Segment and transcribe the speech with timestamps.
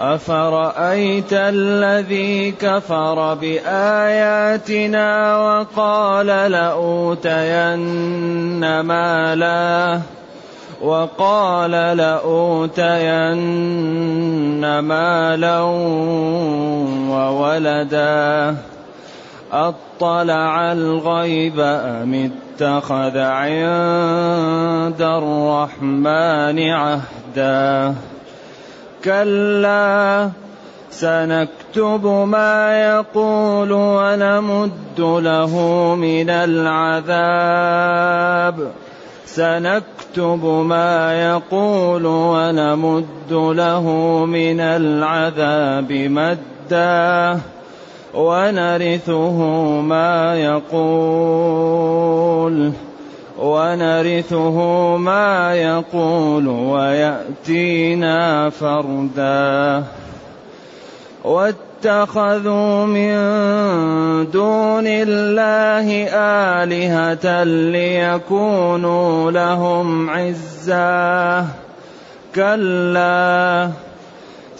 [0.00, 7.20] أفرأيت الذي كفر بآياتنا وقال لأوتين
[8.80, 10.00] مالا؟
[10.82, 12.78] وقال لأوتين
[14.78, 15.60] مالا
[17.10, 18.56] وولدا؟
[19.54, 27.94] أطلع الغيب أم اتخذ عند الرحمن عهدا؟
[29.04, 30.30] كلا
[30.90, 35.54] سنكتب ما يقول ونمد له
[35.94, 37.74] من العذاب.
[39.26, 43.84] سنكتب ما يقول ونمد له
[44.26, 47.40] من العذاب مدا.
[48.14, 49.38] ونرثه
[49.80, 51.84] ما يقول
[53.38, 54.58] ونرثه
[54.96, 59.84] ما يقول ويأتينا فردا.
[61.24, 63.14] واتخذوا من
[64.30, 66.08] دون الله
[66.62, 71.46] آلهة ليكونوا لهم عزا
[72.34, 73.70] كلا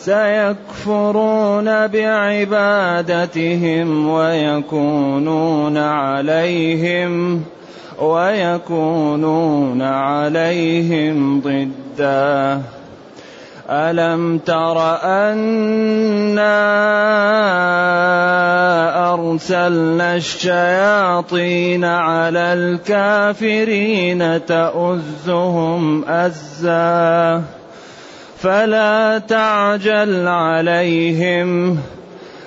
[0.05, 3.09] سيكفرون بعبادتهم
[4.09, 7.43] ويكونون عليهم
[8.01, 12.63] ويكونون عليهم ضدا.
[13.71, 16.55] ألم تر أنا
[19.15, 27.43] أرسلنا الشياطين على الكافرين تؤزهم أزا؟
[28.45, 31.79] فلا تعجل عليهم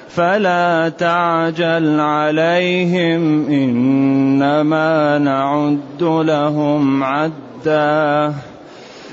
[0.09, 8.33] فلا تعجل عليهم إنما نعد لهم عدا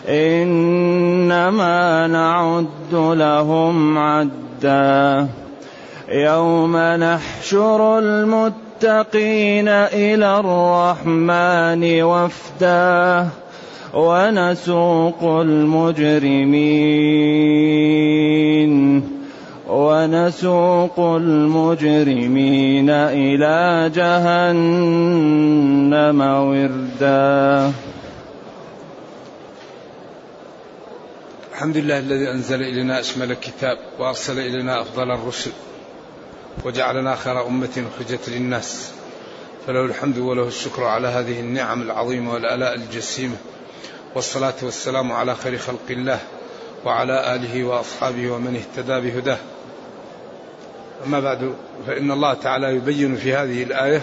[0.08, 5.28] إنما نعد لهم عدا.
[6.08, 13.28] يوم نحشر المتقين إلى الرحمن وفدا.
[13.94, 15.94] ونسوق المجرمين
[19.68, 25.00] ونسوق المجرمين إلى جهنم
[26.20, 27.72] وردا.
[31.52, 35.50] الحمد لله الذي أنزل إلينا أشمل الكتاب وأرسل إلينا أفضل الرسل
[36.64, 38.92] وجعلنا خير أمة أخرجت للناس
[39.66, 43.36] فله الحمد وله الشكر على هذه النعم العظيمة والآلاء الجسيمة.
[44.14, 46.18] والصلاة والسلام على خير خلق الله
[46.84, 49.38] وعلى آله وأصحابه ومن اهتدى بهداه.
[51.06, 51.54] أما بعد
[51.86, 54.02] فإن الله تعالى يبين في هذه الآية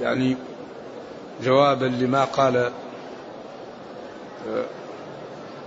[0.00, 0.36] يعني
[1.42, 2.70] جوابا لما قال آه،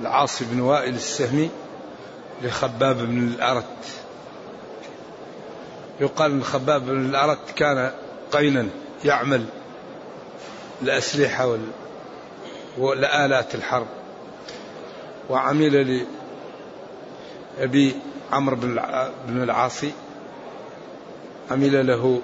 [0.01, 1.49] العاص بن وائل السهمي
[2.43, 3.63] لخباب بن الأرت.
[6.01, 7.91] يقال أن خباب بن الأرت كان
[8.31, 8.67] قينا
[9.05, 9.45] يعمل.
[10.81, 11.57] الأسلحة
[12.77, 13.87] ولآلات الحرب.
[15.29, 16.03] وعمل
[17.59, 17.95] لأبي
[18.31, 18.55] عمرو
[19.27, 19.91] بن العاصي.
[21.51, 22.21] عمل له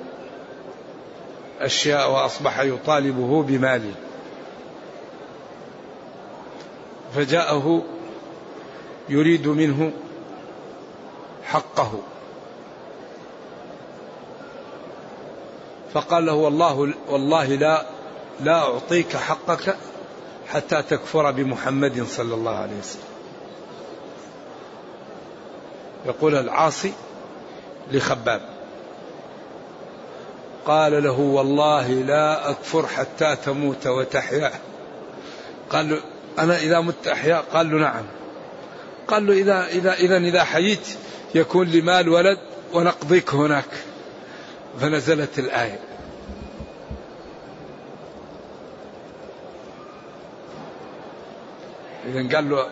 [1.60, 3.94] أشياء وأصبح يطالبه بماله.
[7.16, 7.84] فجاءه
[9.10, 9.92] يريد منه
[11.44, 12.00] حقه.
[15.94, 17.93] فقال له والله والله لا
[18.40, 19.78] لا أعطيك حقك
[20.48, 23.14] حتى تكفر بمحمد صلى الله عليه وسلم.
[26.06, 26.94] يقول العاصي
[27.92, 28.42] لخباب
[30.66, 34.52] قال له والله لا أكفر حتى تموت وتحيا.
[35.70, 36.02] قال له
[36.40, 38.06] أنا إذا مت أحيا؟ قال له نعم.
[39.08, 40.88] قال له إذا إذا إذا إذا حييت
[41.36, 42.38] يكون لي مال ولد
[42.74, 43.70] ونقضيك هناك.
[44.80, 45.80] فنزلت الآية.
[52.14, 52.68] إذا قال له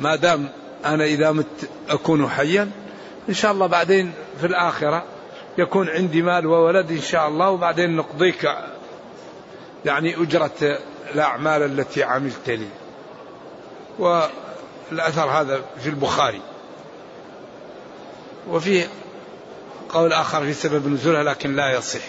[0.00, 0.48] ما دام
[0.84, 2.70] أنا إذا مت أكون حيا
[3.28, 5.04] إن شاء الله بعدين في الآخرة
[5.58, 8.48] يكون عندي مال وولد إن شاء الله وبعدين نقضيك
[9.84, 10.78] يعني أجرة
[11.14, 12.68] الأعمال التي عملت لي.
[13.98, 16.40] والأثر هذا في البخاري.
[18.48, 18.86] وفي
[19.88, 22.00] قول آخر في سبب نزولها لكن لا يصح.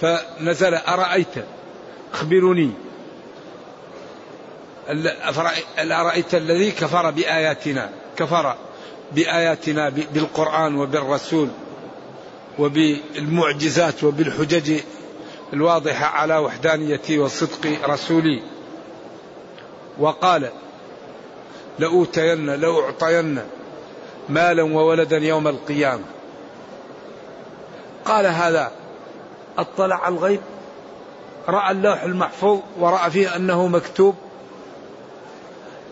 [0.00, 1.34] فنزل أرأيت
[2.12, 2.70] أخبروني.
[5.78, 8.56] أرأيت الذي كفر بآياتنا كفر
[9.12, 11.48] بآياتنا بالقرآن وبالرسول
[12.58, 14.80] وبالمعجزات وبالحجج
[15.52, 18.42] الواضحة على وحدانيتي وصدق رسولي.
[19.98, 20.50] وقال
[21.78, 23.38] لأوتين لأعطين
[24.28, 26.04] مالا وولدا يوم القيامة.
[28.04, 28.72] قال هذا
[29.58, 30.40] اطلع على الغيب
[31.48, 34.14] رأى اللوح المحفوظ ورأى فيه أنه مكتوب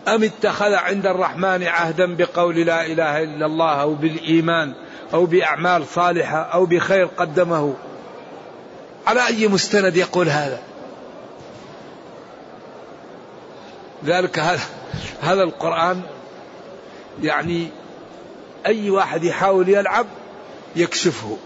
[0.07, 4.73] أم اتخذ عند الرحمن عهدا بقول لا إله إلا الله أو بالإيمان
[5.13, 7.73] أو بأعمال صالحة أو بخير قدمه؟
[9.07, 10.59] على أي مستند يقول هذا؟
[14.05, 14.61] ذلك هذا
[15.21, 16.01] هذا القرآن
[17.21, 17.67] يعني
[18.65, 20.05] أي واحد يحاول يلعب
[20.75, 21.37] يكشفه.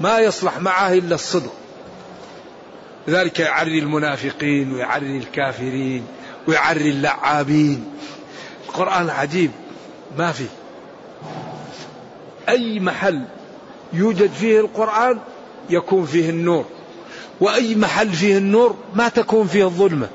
[0.00, 1.52] ما يصلح معه إلا الصدق.
[3.08, 6.06] لذلك يعري المنافقين ويعري الكافرين.
[6.48, 7.84] ويعري اللعابين.
[8.68, 9.50] القرآن عجيب
[10.18, 10.46] ما في.
[12.48, 13.24] أي محل
[13.92, 15.18] يوجد فيه القرآن
[15.70, 16.64] يكون فيه النور.
[17.40, 20.08] وأي محل فيه النور ما تكون فيه الظلمة.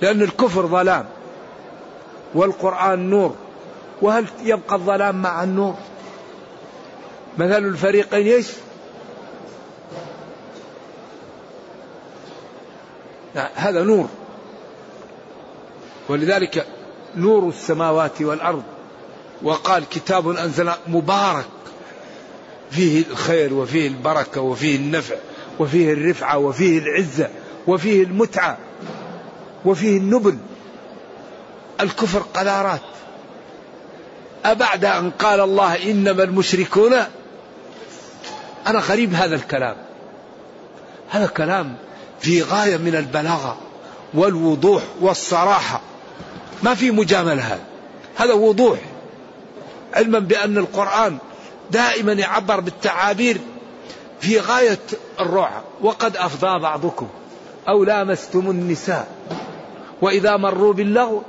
[0.00, 1.06] لأن الكفر ظلام.
[2.34, 3.34] والقرآن نور.
[4.02, 5.74] وهل يبقى الظلام مع النور؟
[7.38, 8.46] مثل الفريقين إيش؟
[13.54, 14.08] هذا نور.
[16.08, 16.66] ولذلك
[17.16, 18.62] نور السماوات والأرض
[19.42, 21.46] وقال كتاب أنزل مبارك
[22.70, 25.14] فيه الخير وفيه البركة وفيه النفع
[25.58, 27.28] وفيه الرفعة وفيه العزة
[27.66, 28.58] وفيه المتعة
[29.64, 30.38] وفيه النبل.
[31.80, 32.80] الكفر قذارات.
[34.44, 36.92] أبعد أن قال الله إنما المشركون؟
[38.66, 39.76] أنا غريب هذا الكلام.
[41.10, 41.76] هذا كلام
[42.20, 43.56] في غاية من البلاغة
[44.14, 45.80] والوضوح والصراحة.
[46.62, 47.64] ما في مجاملة هذا
[48.16, 48.78] هذا وضوح.
[49.94, 51.18] علما بأن القرآن
[51.70, 53.40] دائما يعبر بالتعابير
[54.20, 54.78] في غاية
[55.20, 57.08] الروعة وقد أفضى بعضكم.
[57.68, 59.08] أو لامستم النساء.
[60.02, 61.22] وإذا مروا باللغو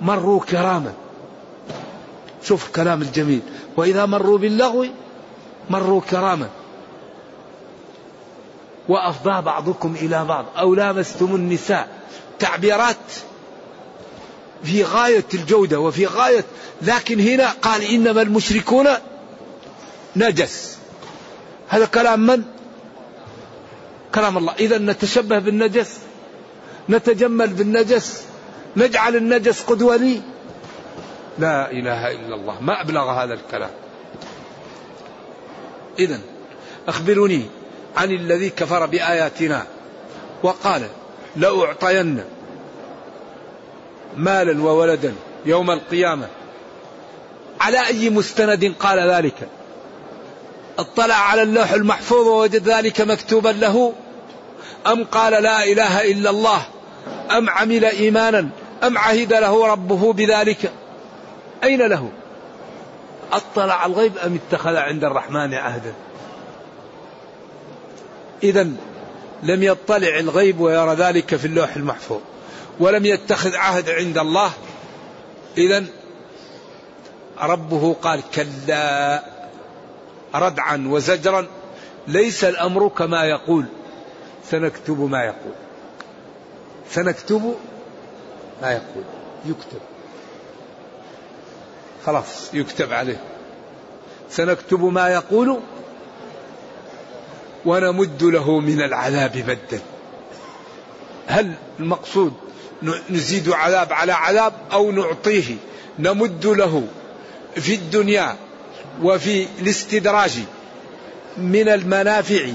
[0.00, 0.92] مروا كراما.
[2.42, 3.40] شوف الكلام الجميل.
[3.76, 4.86] وإذا مروا باللغو
[5.70, 6.48] مروا كراما.
[8.88, 10.44] وأفضى بعضكم إلى بعض.
[10.58, 11.88] أو لامستم النساء.
[12.38, 12.96] تعبيرات
[14.64, 16.44] في غاية الجودة وفي غاية
[16.82, 18.86] لكن هنا قال إنما المشركون
[20.16, 20.78] نجس.
[21.68, 22.42] هذا كلام من؟
[24.14, 24.54] كلام الله.
[24.58, 25.98] إذا نتشبه بالنجس
[26.90, 28.22] نتجمل بالنجس
[28.76, 30.20] نجعل النجس قدوة لي.
[31.38, 32.60] لا إله إلا الله.
[32.60, 33.70] ما أبلغ هذا الكلام.
[35.98, 36.20] إذا
[36.88, 37.42] أخبروني
[37.96, 39.66] عن الذي كفر بآياتنا
[40.42, 40.88] وقال
[41.36, 42.24] لأعطين
[44.16, 45.14] مالا وولدا
[45.46, 46.28] يوم القيامة.
[47.60, 49.48] على أي مستند قال ذلك؟
[50.78, 53.92] اطلع على اللوح المحفوظ ووجد ذلك مكتوبا له.
[54.86, 56.62] أم قال لا إله إلا الله؟
[57.30, 58.48] أم عمل إيمانا؟
[58.82, 60.72] أم عهد له ربه بذلك؟
[61.64, 62.08] أين له؟
[63.32, 65.92] أطلع الغيب أم اتخذ عند الرحمن عهدا؟
[68.42, 68.62] إذا
[69.42, 72.20] لم يطلع الغيب ويرى ذلك في اللوح المحفوظ.
[72.80, 74.50] ولم يتخذ عهد عند الله.
[75.58, 75.84] إذا
[77.40, 79.22] ربه قال كلا
[80.34, 81.46] ردعا وزجرا
[82.08, 83.66] ليس الأمر كما يقول.
[84.50, 85.52] سنكتب ما يقول.
[86.90, 87.54] سنكتب
[88.62, 89.04] ما يقول.
[89.46, 89.80] يكتب.
[92.06, 93.20] خلاص يكتب عليه.
[94.30, 95.60] سنكتب ما يقول
[97.64, 99.80] ونمد له من العذاب مدا.
[101.26, 102.32] هل المقصود
[103.10, 105.56] نزيد عذاب على عذاب أو نعطيه.
[105.98, 106.86] نمد له
[107.56, 108.36] في الدنيا
[109.02, 110.38] وفي الاستدراج
[111.38, 112.46] من المنافع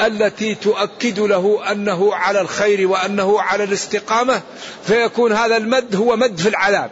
[0.00, 4.42] التي تؤكد له أنه على الخير وأنه على الاستقامة
[4.84, 6.90] فيكون هذا المد هو مد في العذاب.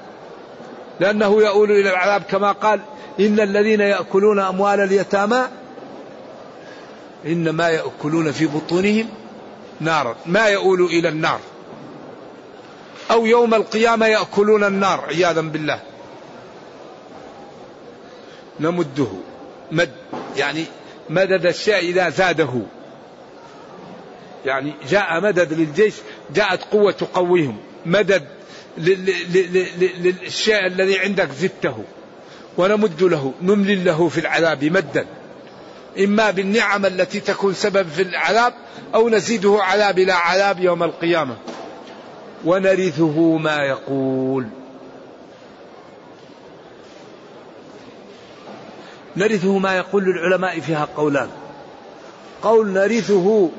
[1.01, 2.81] لأنه يؤول إلى العذاب كما قال
[3.21, 5.43] إن الذين يأكلون أموال اليتامى
[7.27, 9.09] إنما يأكلون في بطونهم
[9.81, 10.17] نارا.
[10.27, 11.41] ما يؤول إلى النار.
[13.11, 15.81] أو يوم القيامة يأكلون النار عياذا بالله.
[18.61, 19.07] نمده.
[19.73, 19.93] مد
[20.37, 20.65] يعني
[21.11, 22.63] مدد الشيء إذا زاده.
[24.45, 25.95] يعني جاء مدد للجيش
[26.35, 27.57] جاءت قوة تقويهم.
[27.87, 28.25] مدد
[28.79, 31.85] للشيء الذي عندك زدته.
[32.59, 35.07] ونمد له نملل له في العذاب مدا.
[35.99, 38.55] إما بالنعم التي تكون سبب في العذاب
[38.95, 41.37] أو نزيده عذاب إلى عذاب يوم القيامة.
[42.47, 44.47] ونرثه ما يقول.
[49.17, 51.29] نرثه ما يقول للعلماء فيها قولان.
[52.43, 53.51] قول نرثه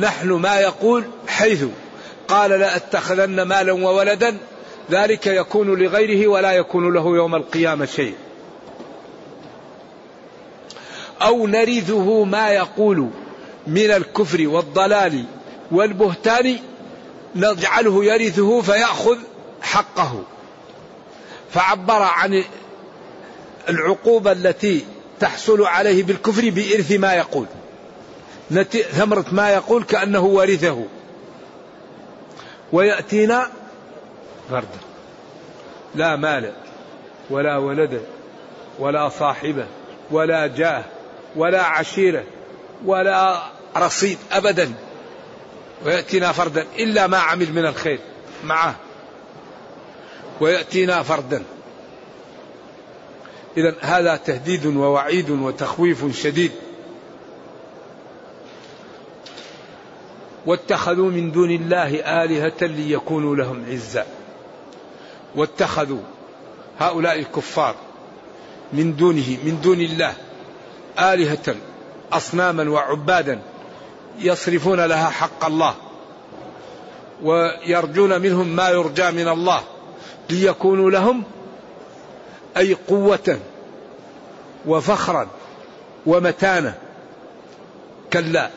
[0.00, 1.64] نحن ما يقول حيث
[2.28, 4.36] قال لأتخذن مالا وولدا
[4.90, 8.14] ذلك يكون لغيره ولا يكون له يوم القيامة شيء.
[11.22, 13.08] أو نرثه ما يقول
[13.66, 15.24] من الكفر والضلال
[15.70, 16.58] والبهتان
[17.36, 19.18] نجعله يرثه فيأخذ
[19.62, 20.22] حقه.
[21.50, 22.44] فعبر عن
[23.68, 24.84] العقوبة التي
[25.20, 27.46] تحصل عليه بالكفر بإرث ما يقول.
[28.92, 30.84] ثمرة ما يقول كأنه ورثه.
[32.72, 33.50] ويأتينا
[34.50, 34.78] فردا
[35.94, 36.52] لا مال
[37.30, 38.02] ولا ولد
[38.78, 39.66] ولا صاحبة
[40.10, 40.84] ولا جاه
[41.36, 42.24] ولا عشيرة
[42.84, 43.42] ولا
[43.76, 44.72] رصيد أبدا.
[45.84, 47.98] ويأتينا فردا إلا ما عمل من الخير
[48.44, 48.76] معه.
[50.40, 51.42] ويأتينا فردا.
[53.56, 56.52] إذا هذا تهديد ووعيد وتخويف شديد.
[60.46, 64.06] واتخذوا من دون الله آلهة ليكونوا لهم عزا
[65.36, 66.00] واتخذوا
[66.78, 67.74] هؤلاء الكفار
[68.72, 70.14] من دونه من دون الله
[70.98, 71.56] آلهة
[72.12, 73.40] أصناما وعبادا
[74.20, 75.74] يصرفون لها حق الله
[77.22, 79.62] ويرجون منهم ما يرجى من الله
[80.30, 81.22] ليكونوا لهم
[82.56, 83.38] أي قوة
[84.66, 85.28] وفخرا
[86.06, 86.74] ومتانة
[88.12, 88.50] كلا.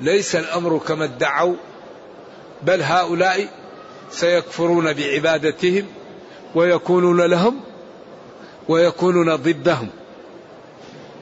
[0.00, 1.54] ليس الأمر كما ادعوا
[2.62, 3.48] بل هؤلاء
[4.10, 5.86] سيكفرون بعبادتهم
[6.54, 7.60] ويكونون لهم
[8.68, 9.88] ويكونون ضدهم.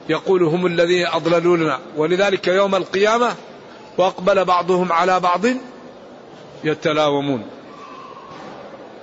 [0.09, 3.35] يقول هم الذين أضللوننا ولذلك يوم القيامة
[3.97, 5.41] وأقبل بعضهم على بعض
[6.63, 7.43] يتلاومون.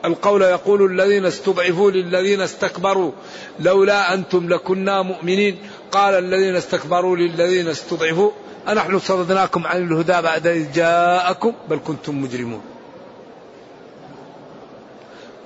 [0.05, 3.13] القول يقول الذين استضعفوا للذين استكبروا
[3.61, 5.59] لولا أنتم لكنا مؤمنين.
[5.93, 8.31] قال الذين استكبروا للذين استضعفوا.
[8.69, 12.61] أنحن صددناكم عن الهدى بعد إذ جاءكم بل كنتم مجرمون.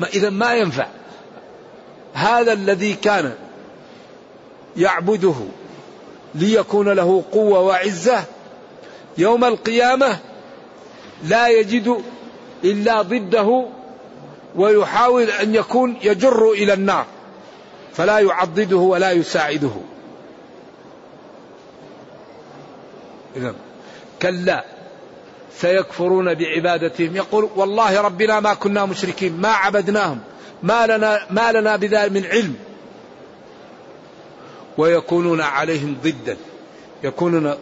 [0.00, 0.86] ما إذا ما ينفع.
[2.12, 3.34] هذا الذي كان
[4.76, 5.34] يعبده
[6.34, 8.24] ليكون له قوة وعزة
[9.18, 10.18] يوم القيامة
[11.24, 12.02] لا يجد
[12.64, 13.66] إلا ضده
[14.56, 17.06] ويحاول أن يكون يجر إلى النار
[17.94, 19.70] فلا يعضده ولا يساعده.
[23.36, 23.54] إذا
[24.22, 24.64] كلا
[25.56, 27.16] سيكفرون بعبادتهم.
[27.16, 30.18] يقول والله ربنا ما كنا مشركين ما عبدناهم
[30.62, 32.54] ما لنا ما لنا بذلك من علم.
[34.78, 36.36] ويكونون عليهم ضدا.
[37.04, 37.54] يكونون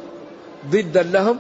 [0.66, 1.38] ضدا لهم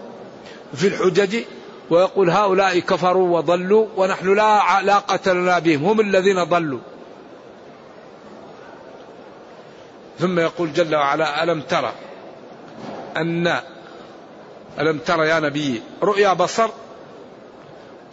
[0.74, 1.44] في الحجج
[1.90, 6.80] ويقول هؤلاء كفروا وضلوا ونحن لا علاقة لنا بهم هم الذين ضلوا.
[10.18, 11.92] ثم يقول جل وعلا ألم ترى
[13.16, 13.60] أن
[14.80, 16.68] ألم ترى يا نبي رؤيا بصر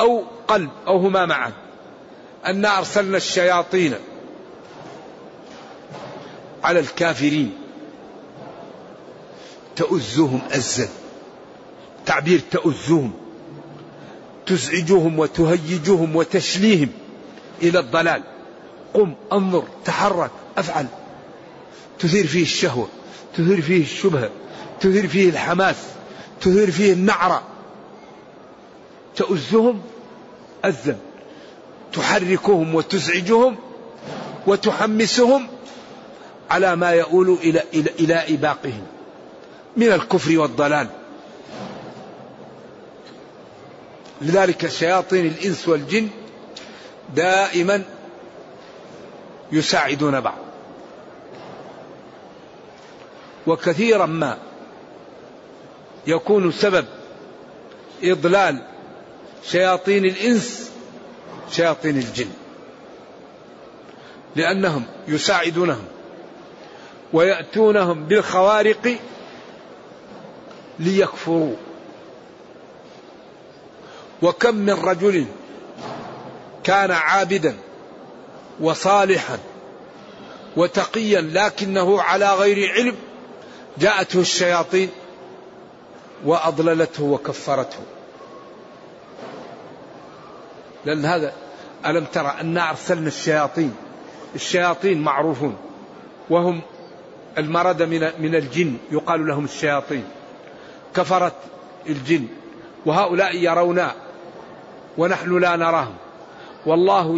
[0.02, 1.52] أو قلب أو هما معا
[2.46, 3.96] أنا أرسلنا الشياطين
[6.64, 7.54] على الكافرين.
[9.76, 10.90] تؤزهم أزا.
[12.06, 13.14] تعبير تؤزهم.
[14.46, 16.90] تزعجهم وتهيجهم وتشليهم
[17.62, 18.24] إلى الضلال.
[18.94, 20.86] قم أنظر تحرك أفعل.
[22.00, 22.88] تثير فيه الشهوة
[23.38, 24.30] تثير فيه الشبهة
[24.80, 25.76] تثير فيه الحماس
[26.42, 27.44] تثير فيه النعرة.
[29.16, 29.82] تؤزهم
[30.66, 30.98] أزا.
[31.94, 33.56] تحركهم وتزعجهم
[34.48, 35.48] وتحمسهم
[36.50, 38.88] على ما يؤول إلى إلى إلى إباقهم
[39.78, 40.88] من الكفر والضلال.
[44.22, 46.10] لذلك شياطين الإنس والجن
[47.16, 47.84] دائما
[49.52, 50.38] يساعدون بعض.
[53.48, 54.38] وكثيرا ما
[56.08, 56.86] يكون سبب
[58.04, 58.62] إضلال
[59.44, 60.72] شياطين الإنس
[61.52, 62.30] شياطين الجن.
[64.36, 65.86] لأنهم يساعدونهم.
[67.14, 68.98] ويأتونهم بالخوارق
[70.80, 71.56] ليكفروا.
[74.22, 75.26] وكم من رجل
[76.64, 77.56] كان عابدا
[78.62, 79.40] وصالحا
[80.58, 82.96] وتقيا لكنه على غير علم
[83.78, 84.90] جاءته الشياطين
[86.26, 87.80] وأضللته وكفرته.
[90.86, 91.34] لأن هذا
[91.86, 93.76] ألم ترى انا أرسلنا الشياطين؟
[94.36, 95.58] الشياطين معروفون.
[96.30, 96.62] وهم
[97.38, 100.04] المرد من من الجن يقال لهم الشياطين.
[100.96, 101.34] كفرت
[101.90, 102.28] الجن.
[102.86, 103.88] وهؤلاء يرون
[104.98, 105.96] ونحن لا نراهم.
[106.66, 107.18] والله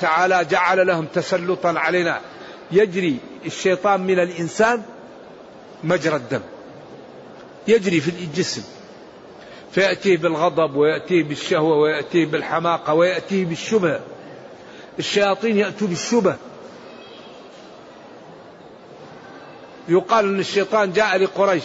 [0.00, 2.20] تعالى جعل لهم تسلطا علينا.
[2.72, 4.82] يجري الشيطان من الإنسان
[5.84, 6.40] مجرى الدم.
[7.68, 8.62] يجري في الجسم.
[9.72, 14.00] فيأتيه بالغضب ويأتيه بالشهوة ويأتيه بالحماقة ويأتيه بالشبهة
[14.98, 16.36] الشياطين يأتوا بالشبه.
[19.88, 21.62] يقال أن الشيطان جاء لقريش.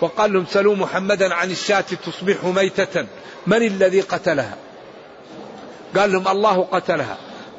[0.00, 3.06] وقال لهم سلوا محمدا عن الشاة تصبح ميتة.
[3.46, 4.56] من الذي قتلها؟
[5.96, 7.16] قال لهم الله قتلها.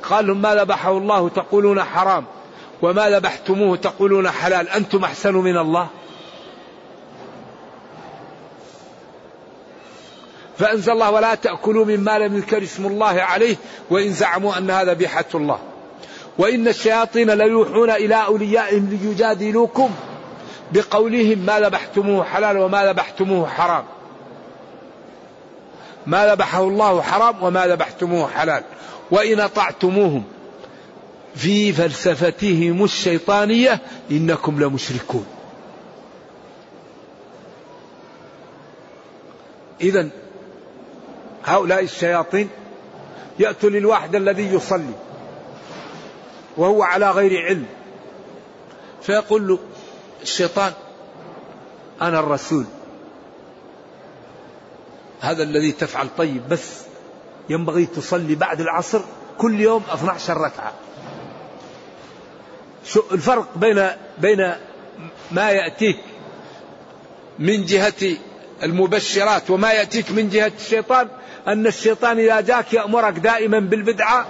[0.09, 2.25] قال لهم ما ذبحه الله تقولون حرام
[2.81, 4.69] وما ذبحتموه تقولون حلال.
[4.69, 5.87] أنتم أحسن من الله.
[10.57, 13.55] فأنزل الله ولا تأكلوا مما لم يذكر اسم الله عليه
[13.89, 15.59] وإن زعموا أن هذا بيحة الله.
[16.37, 19.91] وإن الشياطين ليوحون إلى أوليائهم ليجادلوكم
[20.71, 23.83] بقولهم ما ذبحتموه حلال وما ذبحتموه حرام.
[26.07, 28.63] ما ذبحه الله حرام وما ذبحتموه حلال.
[29.11, 30.23] وإن أطعتموهم
[31.35, 33.79] في فلسفتهم الشيطانية
[34.11, 35.25] إنكم لمشركون.
[39.81, 40.09] إذا
[41.45, 42.49] هؤلاء الشياطين
[43.39, 44.93] يأتوا للواحد الذي يصلي.
[46.57, 47.65] وهو على غير علم.
[49.01, 49.59] فيقول له
[50.21, 50.73] الشيطان
[52.01, 52.65] أنا الرسول.
[55.19, 56.81] هذا الذي تفعل طيب بس
[57.49, 59.01] ينبغي تصلي بعد العصر
[59.37, 60.73] كل يوم 12 ركعة.
[62.85, 64.55] شو الفرق بين بين
[65.31, 65.97] ما يأتيك
[67.39, 68.17] من جهة
[68.63, 71.07] المبشرات وما يأتيك من جهة الشيطان؟
[71.47, 74.25] أن الشيطان إذا جاك يأمرك دائما بالبدعة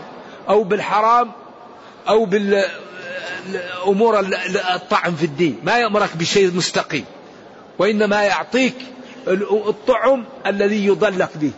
[0.49, 1.31] أو بالحرام
[2.07, 4.19] أو بالأمور
[4.75, 5.59] الطعن في الدين.
[5.63, 7.05] ما يأمرك بشيء مستقيم.
[7.79, 8.75] وإنما يعطيك
[9.67, 11.51] الطعم الذي يضلك به.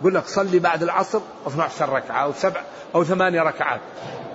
[0.00, 2.62] يقول لك صلي بعد العصر 12 ركعة أو سبع
[2.94, 3.80] أو ثمانية ركعات.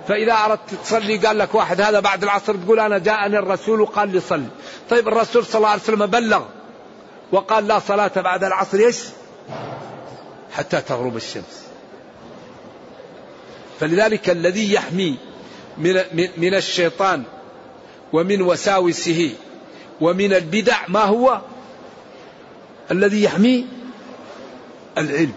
[0.08, 4.20] فإذا أردت تصلي قال لك واحد هذا بعد العصر تقول أنا جاءني الرسول وقال لي
[4.20, 4.46] صلي.
[4.90, 6.42] طيب الرسول صلى الله عليه وسلم بلغ
[7.32, 9.04] وقال لا صلاة بعد العصر إيش؟
[10.52, 11.64] حتى تغرب الشمس.
[13.80, 15.16] فلذلك الذي يحمي
[15.78, 16.00] من,
[16.36, 17.22] من الشيطان
[18.12, 19.30] ومن وساوسه
[20.00, 21.40] ومن البدع ما هو؟
[22.90, 23.66] الذي يحمي
[24.98, 25.32] العلم.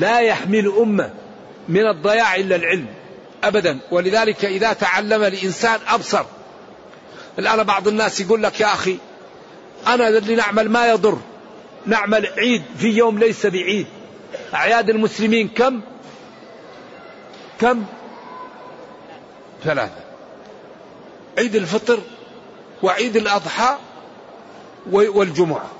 [0.00, 1.10] لا يحمي الأمة
[1.68, 2.86] من الضياع إلا العلم
[3.44, 3.78] أبدا.
[3.90, 6.24] ولذلك إذا تعلم الإنسان أبصر.
[7.38, 8.96] الآن بعض الناس يقول لك يا أخي
[9.86, 11.18] أنا اللي نعمل ما يضر.
[11.86, 13.86] نعمل عيد في يوم ليس بعيد.
[14.54, 15.80] أعياد المسلمين كم؟
[17.60, 17.84] كم؟
[19.64, 20.04] ثلاثة.
[21.38, 21.98] عيد الفطر
[22.82, 23.76] وعيد الأضحى
[24.90, 25.70] والجمعة.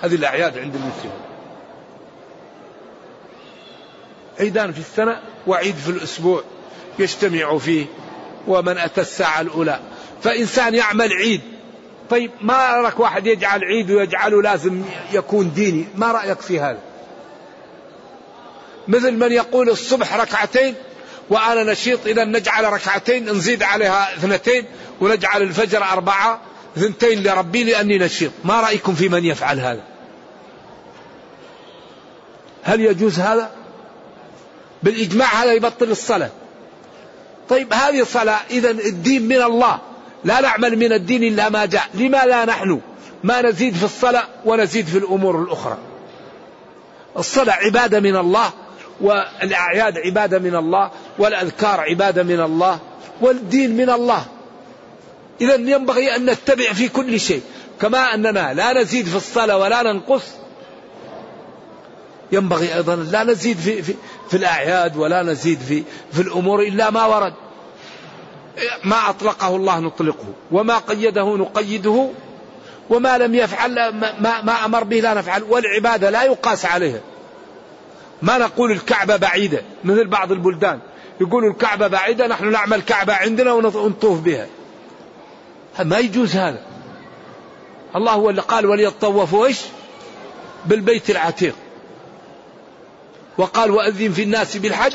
[0.00, 1.20] هذه الأعياد عند المسلمين
[4.40, 6.42] عيدان في السنة وعيد في الأسبوع
[6.98, 7.86] يجتمع فيه
[8.46, 9.80] ومن أتى الساعة الأولى.
[10.22, 11.40] فإنسان يعمل عيد.
[12.10, 14.82] طيب ما رأيك واحد يجعل عيد ويجعله لازم
[15.12, 16.87] يكون ديني؟ ما رأيك في هذا؟
[18.88, 20.74] مثل من يقول الصبح ركعتين
[21.30, 24.64] وأنا نشيط إذا نجعل ركعتين نزيد عليها اثنتين
[25.00, 26.40] ونجعل الفجر أربعة
[26.76, 28.32] اثنتين لربي لأني نشيط.
[28.44, 29.82] ما رأيكم في من يفعل هذا؟
[32.62, 33.50] هل يجوز هذا؟
[34.82, 36.30] بالإجماع هذا يبطل الصلاة.
[37.48, 39.78] طيب هذه الصلاة إذا الدين من الله.
[40.24, 41.88] لا نعمل من الدين إلا ما جاء.
[41.94, 42.80] لما لا نحن؟
[43.24, 45.78] ما نزيد في الصلاة ونزيد في الأمور الأخرى.
[47.16, 48.52] الصلاة عبادة من الله.
[49.00, 52.78] والأعياد عبادة من الله والأذكار عبادة من الله
[53.20, 54.24] والدين من الله.
[55.40, 57.42] إذا ينبغي أن نتبع في كل شيء.
[57.80, 60.22] كما أننا لا نزيد في الصلاة ولا ننقص
[62.32, 63.94] ينبغي أيضا لا نزيد في, في,
[64.30, 65.82] في الأعياد ولا نزيد في,
[66.12, 67.34] في الأمور إلا ما ورد.
[68.84, 72.08] ما أطلقه الله نطلقه وما قيده نقيده
[72.90, 73.74] وما لم يفعل
[74.20, 77.00] ما, ما أمر به لا نفعل والعبادة لا يقاس عليها.
[78.22, 80.78] ما نقول الكعبة بعيدة مثل بعض البلدان.
[81.20, 84.46] يقولوا الكعبة بعيدة نحن نعمل كعبة عندنا ونطوف بها.
[85.84, 86.62] ما يجوز هذا.
[87.96, 89.60] الله هو اللي قال وليطوفوا إيش؟
[90.66, 91.54] بالبيت العتيق.
[93.38, 94.92] وقال وأذن في الناس بالحج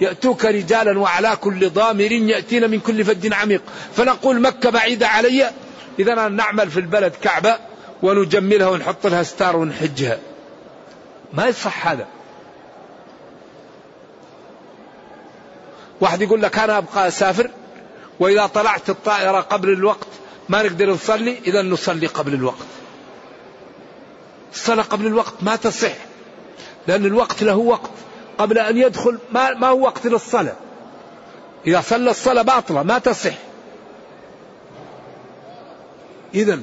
[0.00, 3.62] يأتوك رجالا وعلى كل ضامر يأتين من كل فج عميق.
[3.96, 5.50] فنقول مكة بعيدة علي
[5.98, 7.58] إذا نعمل في البلد كعبة
[8.02, 10.18] ونجملها ونحط لها ستار ونحجها.
[11.36, 12.06] ما يصح هذا.
[16.00, 17.50] واحد يقول لك أنا أبقى أسافر
[18.20, 20.06] وإذا طلعت الطائرة قبل الوقت
[20.48, 22.66] ما نقدر نصلي إذا نصلي قبل الوقت.
[24.52, 25.94] الصلاة قبل الوقت ما تصح
[26.86, 27.90] لأن الوقت له وقت.
[28.38, 30.56] قبل أن يدخل ما, ما هو وقت للصلاة.
[31.66, 33.34] إذا صلى الصلاة باطلة ما تصح.
[36.34, 36.60] إذا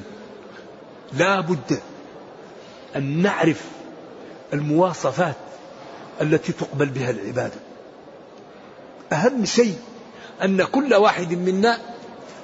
[1.12, 1.80] لا بد
[2.96, 3.64] أن نعرف
[4.52, 5.36] المواصفات
[6.20, 7.60] التي تقبل بها العبادة.
[9.12, 9.76] أهم شيء
[10.42, 11.78] أن كل واحد منا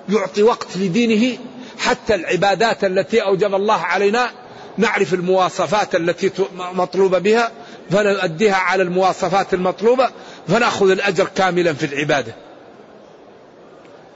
[0.08, 1.38] يعطي وقت لدينه
[1.78, 4.30] حتى العبادات التي أوجب الله علينا
[4.76, 7.50] نعرف المواصفات التي مطلوبة بها
[7.90, 10.10] فنؤديها على المواصفات المطلوبة
[10.48, 12.34] فنأخذ الأجر كاملا في العبادة.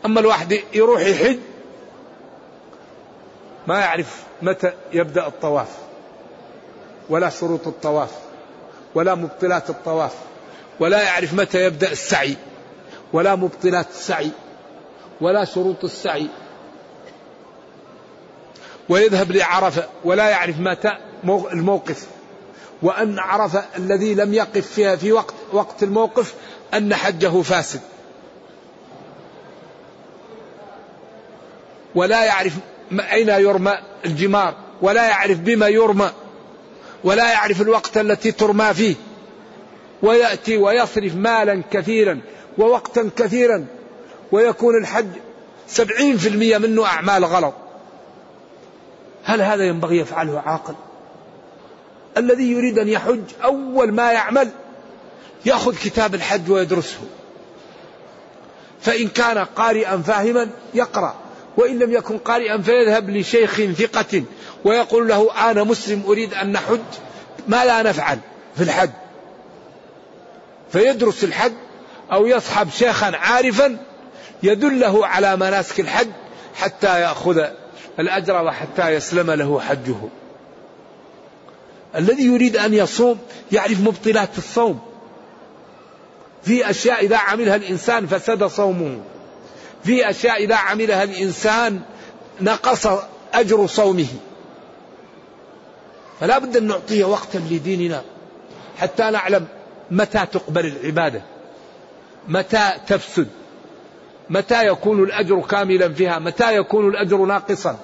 [0.05, 1.39] أما الواحد يروح يحج
[3.67, 5.82] ما يعرف متى يبدأ الطواف.
[7.09, 8.11] ولا شروط الطواف
[8.95, 10.13] ولا مبطلات الطواف
[10.81, 12.37] ولا يعرف متى يبدأ السعي
[13.13, 14.31] ولا مبطلات السعي
[15.21, 16.27] ولا شروط السعي.
[18.89, 20.93] ويذهب لعرفة ولا يعرف متى
[21.25, 22.07] الموقف.
[22.83, 26.35] وأن عرفة الذي لم يقف فيها في وقت وقت الموقف
[26.75, 27.81] أن حجه فاسد.
[31.95, 32.53] ولا يعرف
[32.93, 36.11] أين يرمى الجمار ولا يعرف بما يرمى.
[37.05, 38.95] ولا يعرف الوقت التي ترمى فيه.
[40.03, 42.21] ويأتي ويصرف مالا كثيرا
[42.59, 43.67] ووقتا كثيرا.
[44.33, 45.09] ويكون الحج
[45.69, 47.55] سبعين في المية منه أعمال غلط.
[49.25, 50.75] هل هذا ينبغي يفعله عاقل؟
[52.17, 54.49] الذي يريد أن يحج أول ما يعمل
[55.47, 56.99] يأخذ كتاب الحج ويدرسه.
[58.81, 61.15] فإن كان قارئا فاهما يقرأ
[61.57, 64.23] وإن لم يكن قارئا فيذهب لشيخ ثقة
[64.65, 66.81] ويقول له أنا مسلم أريد أن نحج
[67.49, 68.19] ما لا نفعل
[68.57, 68.91] في الحج.
[70.73, 71.53] فيدرس الحج
[72.13, 73.77] أو يصحب شيخا عارفا
[74.43, 76.09] يدله على مناسك الحج
[76.55, 77.45] حتى يأخذ
[77.99, 79.97] الأجر وحتى يسلم له حجه.
[81.97, 83.19] الذي يريد أن يصوم
[83.53, 84.81] يعرف مبطلات الصوم.
[86.45, 89.01] في أشياء إذا عملها الإنسان فسد صومه.
[89.85, 91.81] في أشياء إذا عملها الإنسان
[92.41, 92.87] نقص
[93.35, 94.07] أجر صومه.
[96.23, 98.03] فلا بد أن نعطيه وقتا لديننا
[98.79, 99.47] حتى نعلم
[99.91, 101.23] متى تقبل العبادة
[102.29, 103.29] متى تفسد
[104.31, 107.79] متى يكون الأجر كاملا فيها متى يكون الأجر ناقصا.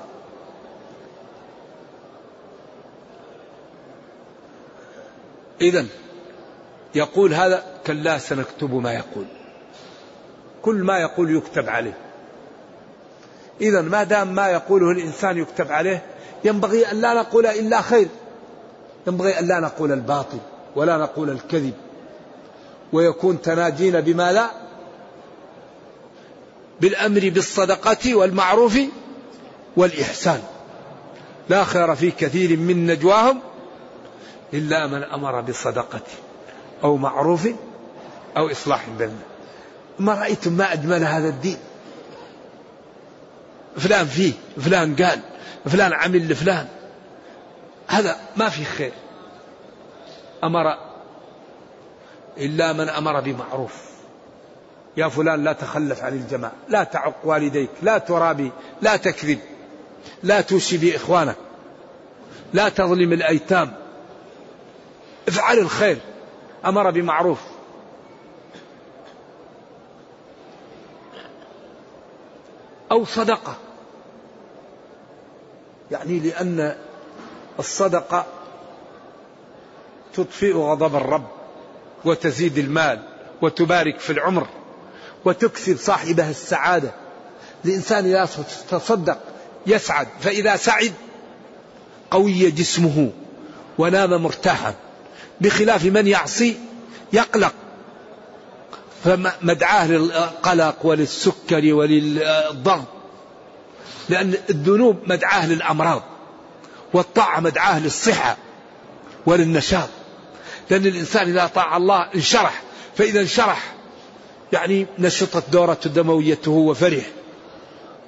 [5.60, 5.86] إذا
[6.94, 9.24] يقول هذا كلا سنكتب ما يقول.
[10.62, 11.96] كل ما يقول يكتب عليه.
[13.60, 16.02] إذا ما دام ما يقوله الإنسان يكتب عليه
[16.44, 18.08] ينبغي أن لا نقول إلا خير.
[19.06, 20.38] ينبغي أن لا نقول الباطل
[20.76, 21.74] ولا نقول الكذب
[22.92, 24.50] ويكون تناجينا بما لا
[26.80, 28.78] بالأمر بالصدقة والمعروف
[29.76, 30.42] والإحسان.
[31.48, 33.40] لا خير في كثير من نجواهم
[34.54, 36.00] إلا من أمر بصدقة
[36.84, 37.48] أو معروف
[38.36, 39.18] أو إصلاح بين.
[39.98, 41.56] ما رأيتم ما أجمل هذا الدين؟
[43.76, 45.20] فلان فيه فلان قال
[45.66, 46.66] فلان عمل لفلان.
[47.88, 48.92] هذا ما في خير.
[50.44, 50.78] أمر
[52.38, 53.88] إلا من أمر بمعروف.
[54.96, 59.38] يا فلان لا تخلف عن الجماعة لا تعق والديك لا ترابي لا تكذب
[60.22, 61.36] لا توشي بإخوانك
[62.52, 63.72] لا تظلم الأيتام.
[65.28, 65.98] افعل الخير.
[66.64, 67.40] أمر بمعروف.
[72.92, 73.56] أو صدقة.
[75.90, 76.76] يعني لأن
[77.58, 78.26] الصدقة
[80.14, 81.26] تطفئ غضب الرب
[82.04, 83.02] وتزيد المال
[83.42, 84.46] وتبارك في العمر
[85.24, 86.90] وتكسب صاحبها السعادة.
[87.64, 88.28] الإنسان إذا
[88.70, 89.18] تصدق
[89.66, 90.92] يسعد فإذا سعد
[92.10, 93.10] قوي جسمه
[93.78, 94.74] ونام مرتاحا.
[95.40, 96.56] بخلاف من يعصي
[97.12, 97.54] يقلق
[99.04, 102.84] فمدعاه للقلق وللسكر وللضغط
[104.08, 106.02] لأن الذنوب مدعاه للأمراض.
[106.92, 108.36] والطاعة مدعاة للصحة
[109.26, 109.88] وللنشاط.
[110.70, 112.62] لأن الإنسان إذا طاع الله انشرح
[112.96, 113.74] فإذا انشرح
[114.52, 117.06] يعني نشطت دورة دمويته وفرح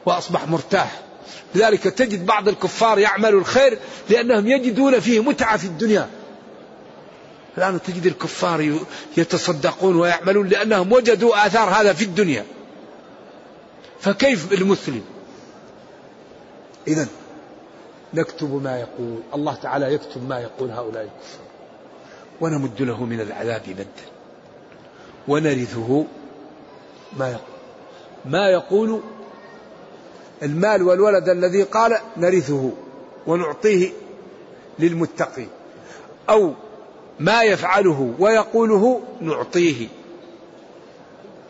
[0.06, 1.00] وأصبح مرتاح.
[1.54, 3.78] لذلك تجد بعض الكفار يعملوا الخير
[4.10, 6.08] لأنهم يجدون فيه متعة في الدنيا.
[7.58, 8.78] الآن تجد الكفار
[9.16, 12.44] يتصدقون ويعملون لأنهم وجدوا آثار هذا في الدنيا.
[14.00, 15.02] فكيف المسلم؟
[16.88, 17.08] إذا
[18.14, 19.20] نكتب ما يقول.
[19.34, 21.46] الله تعالى يكتب ما يقول هؤلاء الكفار.
[22.40, 23.86] ونمد له من العذاب مدا.
[25.28, 26.04] ونرثه
[27.16, 27.44] ما يقول.
[28.24, 29.00] ما يقول
[30.42, 32.70] المال والولد الذي قال نرثه
[33.26, 33.90] ونعطيه
[34.78, 35.48] للمتقين.
[36.30, 36.52] أو
[37.20, 39.88] ما يفعله ويقوله نعطيه.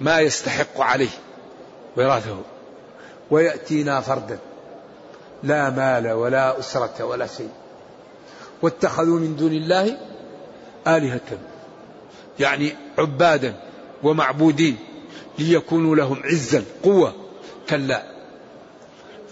[0.01, 1.11] ما يستحق عليه
[1.97, 2.37] وراثه
[3.31, 4.39] ويأتينا فردا.
[5.43, 7.51] لا مال ولا أسرة ولا شيء.
[8.63, 9.99] واتخذوا من دون الله
[10.87, 11.39] آلهة.
[12.41, 13.55] يعني عبادا
[14.03, 14.77] ومعبودين
[15.39, 17.15] ليكونوا لهم عزا قوة.
[17.69, 18.03] كلا.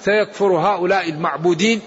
[0.00, 1.80] سيكفر هؤلاء المعبودين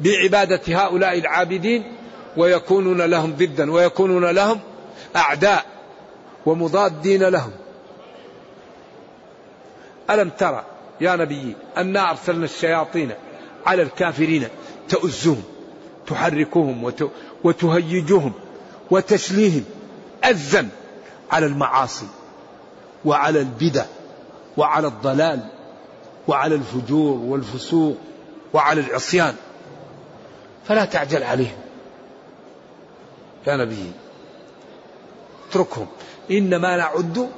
[0.00, 1.96] بعبادة هؤلاء العابدين
[2.36, 4.60] ويكونون لهم ضدا ويكونون لهم
[5.16, 5.66] أعداء
[6.46, 7.50] ومضادين لهم.
[10.10, 10.71] ألم ترى
[11.02, 13.12] يا نبي أنا أرسلنا الشياطين
[13.66, 14.48] على الكافرين
[14.88, 15.42] تؤزهم
[16.06, 16.92] تحركهم
[17.44, 18.32] وتهيجهم
[18.90, 19.64] وتشليهم
[20.24, 20.68] أذا
[21.30, 22.06] على المعاصي
[23.04, 23.84] وعلى البدع
[24.56, 25.40] وعلى الضلال
[26.28, 27.96] وعلى الفجور والفسوق
[28.52, 29.34] وعلى العصيان.
[30.68, 31.58] فلا تعجل عليهم.
[33.46, 33.92] يا نبي
[35.50, 35.86] اتركهم
[36.30, 37.30] إنما نعد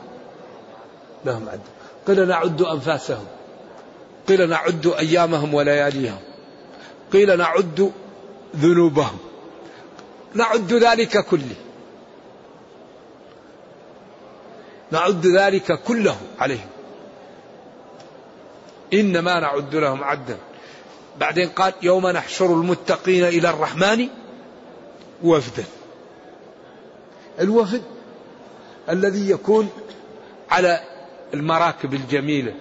[1.24, 1.61] لهم عد
[2.07, 3.27] قيل نعد أنفاسهم.
[4.28, 6.20] قيل نعد أيامهم ولياليهم.
[7.12, 7.92] قيل نعد
[8.56, 9.18] ذنوبهم.
[10.34, 11.56] نعد ذلك كله.
[14.90, 16.68] نعد ذلك كله عليهم.
[18.92, 20.38] إنما نعد لهم عدا.
[21.20, 24.08] بعدين قال يوم نحشر المتقين إلى الرحمن
[25.22, 25.64] وفدا.
[27.40, 27.82] الوفد
[28.88, 29.68] الذي يكون
[30.50, 30.80] على
[31.34, 32.54] المراكب الجميلة.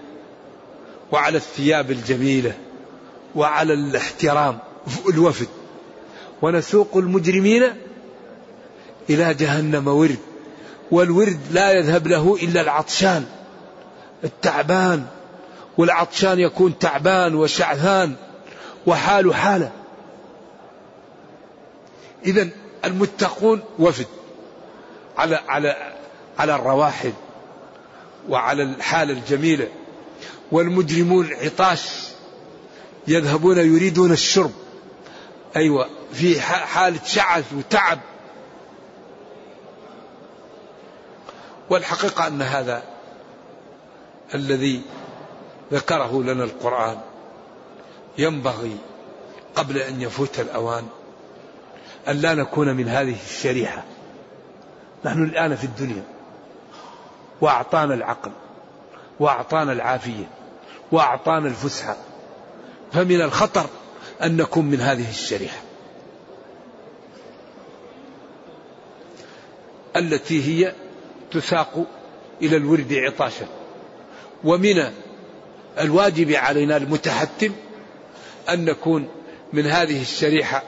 [1.14, 2.54] وعلى الثياب الجميلة
[3.36, 4.60] وعلى الاحترام
[5.10, 5.48] الوفد.
[6.42, 7.64] ونسوق المجرمين
[9.10, 10.18] إلى جهنم ورد
[10.92, 13.26] والورد لا يذهب له إلا العطشان
[14.24, 15.06] التعبان
[15.78, 18.16] والعطشان يكون تعبان وشعثان
[18.88, 19.72] وحال حالة.
[22.26, 22.50] إذا
[22.86, 24.08] المتقون وفد
[25.18, 25.94] على على
[26.40, 27.14] على الرواحل
[28.30, 29.68] وعلى الحالة الجميلة.
[30.54, 32.08] والمجرمون عطاش
[33.08, 34.52] يذهبون يريدون الشرب.
[35.56, 38.00] أيوة في حالة شعث وتعب.
[41.70, 42.84] والحقيقة أن هذا
[44.36, 44.82] الذي
[45.72, 46.98] ذكره لنا القرآن
[48.18, 48.78] ينبغي
[49.56, 50.84] قبل أن يفوت الأوان
[52.08, 53.84] أن لا نكون من هذه الشريحة.
[55.06, 56.04] نحن الآن في الدنيا
[57.42, 58.32] وأعطانا العقل
[59.20, 60.43] وأعطانا العافية
[60.94, 61.98] وأعطانا الفسحة.
[62.94, 63.66] فمن الخطر
[64.24, 65.62] أن نكون من هذه الشريحة.
[69.96, 70.74] التي هي
[71.32, 71.86] تساق
[72.42, 73.46] إلى الورد عطاشا.
[74.44, 74.92] ومن
[75.80, 77.52] الواجب علينا المتحتم
[78.50, 79.08] أن نكون
[79.54, 80.64] من هذه الشريحة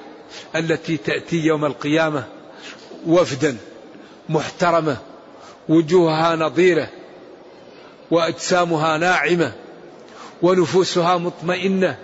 [0.55, 2.23] التي تأتي يوم القيامة
[3.07, 3.57] وفدا
[4.29, 4.97] محترمة
[5.69, 6.89] وجوهها نظيرة
[8.11, 9.64] وأجسامها ناعمة
[10.41, 11.97] ونفوسها مطمئنة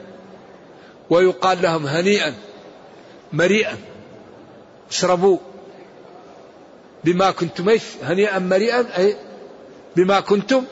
[1.10, 2.34] ويقال لهم هنيئا
[3.34, 3.78] مريئا.
[4.90, 5.38] اشربوا.
[7.04, 9.18] بما كنتم إيش؟ هنيئا مريئا أي
[9.96, 10.66] بما كنتم.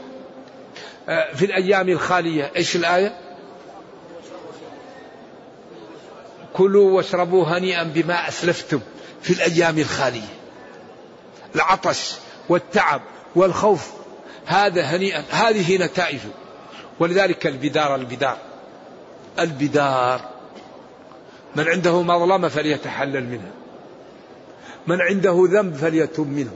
[1.09, 3.19] آه، في الأيام الخالية إيش الآية؟
[6.53, 8.79] كلوا واشربوا هنيئا بما أسلفتم
[9.21, 10.39] في الأيام الخالية.
[11.55, 12.13] العطش
[12.49, 13.01] والتعب
[13.35, 13.91] والخوف
[14.45, 16.29] هذا هنيئا هذه نتائجه
[16.99, 18.37] ولذلك البدار البدار.
[19.39, 20.21] البدار.
[21.55, 23.51] من عنده مظلمة فليتحلل منها.
[24.87, 26.51] من عنده ذنب فليتوب منه.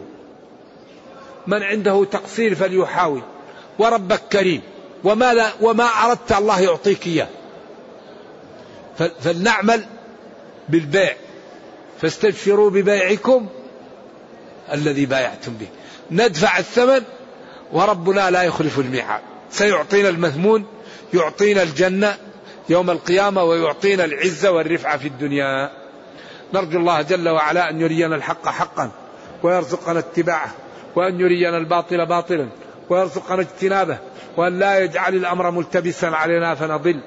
[1.47, 3.21] من عنده تقصير فليحاول.
[3.79, 4.61] وربك كريم.
[5.03, 7.27] وما, لا وما أردت الله يعطيك إياه.
[9.19, 9.85] فلنعمل
[10.69, 11.15] بالبيع.
[12.01, 13.47] فاستبشروا ببيعكم
[14.73, 15.67] الذي بايعتم به.
[16.11, 17.03] ندفع الثمن
[17.73, 19.32] وربنا لا يخلف الميعاد.
[19.53, 20.65] سيعطينا المثمون
[21.13, 22.17] يعطينا الجنة
[22.69, 25.69] يوم القيامة ويعطينا العزة والرفعة في الدنيا.
[26.53, 28.91] نرجو الله جل وعلا أن يرينا الحق حقا
[29.43, 30.51] ويرزقنا اتباعه
[30.95, 32.49] وأن يرينا الباطل باطلا
[32.89, 33.97] ويرزقنا اجتنابه
[34.37, 37.01] وأن لا يجعل الأمر ملتبسا علينا فنضل.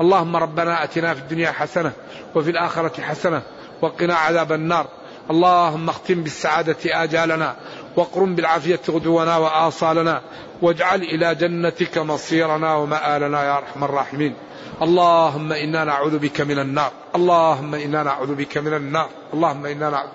[0.00, 1.92] اللهم ربنا أتنا في الدنيا حسنة
[2.34, 3.42] وفي الآخرة حسنة
[3.82, 4.86] وقنا عذاب النار.
[5.30, 7.56] اللهم اختم بالسعادة آجالنا
[7.96, 10.22] واقرم بالعافية غدونا وآصالنا
[10.62, 14.34] واجعل إلى جنتك مصيرنا ومآلنا يا أرحم الراحمين.
[14.82, 20.08] اللهم إنا نعوذ بك من النار اللهم إنا نعوذ بك من النار اللهم إنا نعوذ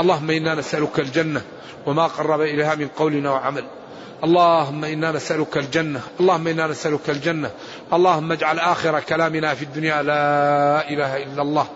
[0.00, 1.42] اللهم إنا نسألك الجنة
[1.86, 3.64] وما قرب إليها من قول وعمل.
[4.24, 7.50] اللهم إنا نسألك الجنة، اللهم إنا نسألك الجنة،
[7.92, 11.66] اللهم اجعل آخر كلامنا في الدنيا لا إله إلا الله.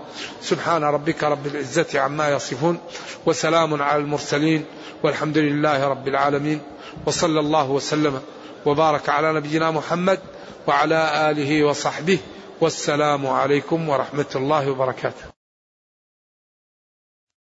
[0.43, 2.79] سبحان ربك رب العزة عما يصفون
[3.27, 4.65] وسلام على المرسلين
[5.03, 6.61] والحمد لله رب العالمين
[7.07, 8.21] وصلى الله وسلم
[8.67, 10.19] وبارك على نبينا محمد
[10.67, 12.19] وعلى آله وصحبه
[12.61, 15.34] والسلام عليكم ورحمة الله وبركاته.